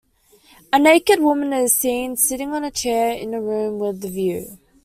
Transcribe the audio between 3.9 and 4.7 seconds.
view.